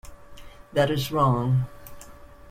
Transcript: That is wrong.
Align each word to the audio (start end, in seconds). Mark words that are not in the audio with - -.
That 0.73 0.89
is 0.89 1.11
wrong. 1.11 1.67